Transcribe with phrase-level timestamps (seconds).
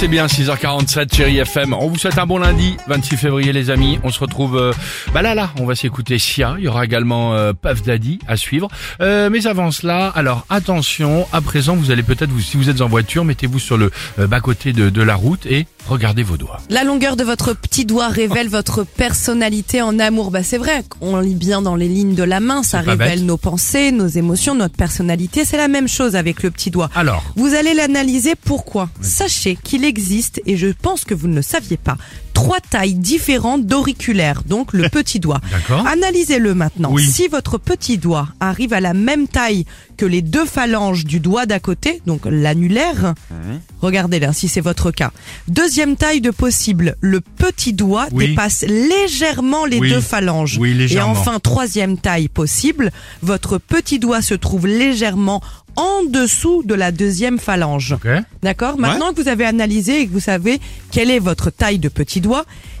[0.00, 1.74] C'est bien, 6h47, chérie FM.
[1.74, 3.98] On vous souhaite un bon lundi, 26 février, les amis.
[4.02, 4.72] On se retrouve, euh,
[5.12, 6.54] bah là, là, on va s'écouter Sia.
[6.56, 8.68] Il y aura également euh, Puff Daddy à suivre.
[9.02, 12.80] Euh, mais avant cela, alors attention, à présent, vous allez peut-être, vous, si vous êtes
[12.80, 16.62] en voiture, mettez-vous sur le euh, bas-côté de, de la route et regardez vos doigts.
[16.70, 20.30] La longueur de votre petit doigt révèle votre personnalité en amour.
[20.30, 23.36] Bah c'est vrai, on lit bien dans les lignes de la main, ça révèle nos
[23.36, 25.44] pensées, nos émotions, notre personnalité.
[25.44, 26.88] C'est la même chose avec le petit doigt.
[26.94, 28.88] Alors, Vous allez l'analyser pourquoi?
[29.02, 31.98] Sachez qu'il existe, et je pense que vous ne le saviez pas,
[32.44, 35.40] trois tailles différentes d'auriculaires, donc le petit doigt.
[35.50, 35.86] D'accord.
[35.86, 36.90] Analysez-le maintenant.
[36.92, 37.04] Oui.
[37.06, 41.44] Si votre petit doigt arrive à la même taille que les deux phalanges du doigt
[41.46, 43.14] d'à côté, donc l'annulaire,
[43.82, 45.10] regardez là si c'est votre cas.
[45.48, 48.28] Deuxième taille de possible, le petit doigt Oui.
[48.28, 49.90] dépasse légèrement les Oui.
[49.90, 50.56] deux phalanges.
[50.58, 51.14] Oui, légèrement.
[51.14, 52.90] Et enfin, troisième taille possible,
[53.22, 55.42] votre petit doigt se trouve légèrement
[55.76, 57.92] en dessous de la deuxième phalange.
[57.92, 58.08] ok.
[58.42, 58.76] D'accord?
[58.78, 60.60] Maintenant que vous avez analysé et que vous savez
[60.90, 62.29] quelle est votre taille de petit doigt,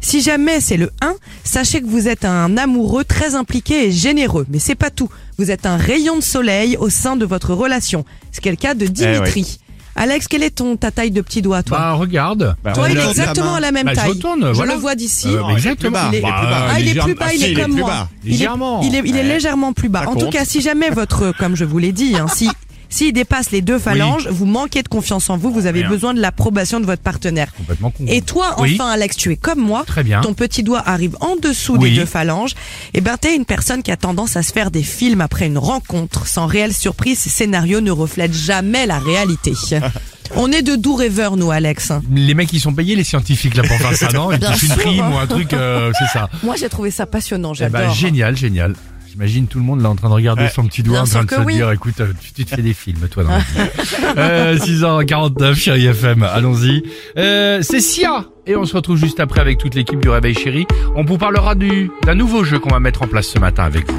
[0.00, 4.46] si jamais c'est le 1, sachez que vous êtes un amoureux très impliqué et généreux.
[4.50, 5.08] Mais c'est pas tout.
[5.38, 8.04] Vous êtes un rayon de soleil au sein de votre relation.
[8.32, 9.58] C'est le cas de Dimitri.
[9.98, 12.54] Alex, quelle est ton ta taille de petit doigt, toi Bah, regarde.
[12.74, 14.08] Toi, il est exactement à la même Bah, je taille.
[14.10, 14.74] retourne, voilà.
[14.74, 15.28] le vois d'ici.
[15.28, 15.98] Euh, bah, exactement.
[16.12, 17.88] Il est- Bah, Ah, il est plus bas, il est comme plus moi.
[17.90, 18.08] bas.
[18.22, 18.82] Il est- Légèrement.
[18.82, 20.02] Il est, il est légèrement plus bas.
[20.04, 22.50] Ça En tout cas, si jamais votre, comme je vous l'ai dit, hein, si
[22.88, 26.20] s'il dépasse les deux phalanges, vous manquez de confiance en vous, vous avez besoin de
[26.20, 27.52] l'approbation de votre partenaire.
[27.54, 28.04] Complètement con.
[28.08, 28.76] Et toi, Oui.
[28.78, 29.84] enfin, Alex, tu es comme moi.
[29.86, 30.20] Très bien.
[30.20, 31.90] Ton petit doigt arrive en dessous Oui.
[31.90, 32.54] des deux phalanges.
[32.94, 35.58] Et ben, t'es une personne qui a tendance à se faire des films après une
[35.58, 36.26] rencontre.
[36.26, 39.52] Sans réelle surprise, ces scénarios ne reflètent jamais la réalité.
[40.34, 41.92] On est de doux rêveurs, nous, Alex.
[42.12, 44.32] Les mecs, ils sont payés, les scientifiques, là, pour faire ça, non?
[44.32, 44.78] Ils Bien touchent une sûr.
[44.78, 46.28] prime ou un truc, euh, c'est ça.
[46.42, 47.52] Moi, j'ai trouvé ça passionnant.
[47.54, 47.80] Eh J'adore.
[47.82, 48.74] ben, génial, génial.
[49.16, 51.38] J'imagine tout le monde là en train de regarder son petit doigt, Bien en train
[51.38, 51.54] de se oui.
[51.54, 53.44] dire, écoute, euh, tu, tu te fais des films, toi, dans la vie.
[54.18, 56.82] euh, 6h49, chérie FM, allons-y.
[57.16, 60.66] Euh, c'est Sia Et on se retrouve juste après avec toute l'équipe du Réveil Chéri.
[60.96, 63.90] On vous parlera du d'un nouveau jeu qu'on va mettre en place ce matin avec
[63.90, 63.98] vous.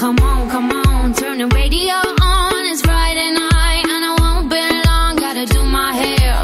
[0.00, 0.70] Come on, come
[1.04, 1.92] on, turn the radio
[2.22, 2.72] on.
[2.72, 5.16] It's Friday night and I won't be long.
[5.16, 6.42] Gotta do my hair.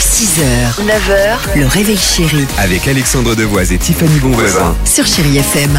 [0.00, 4.74] 6h, 9h, le réveil chéri Avec Alexandre Devoise et Tiffany Bonvoisin.
[4.86, 5.70] sur Chérie FM.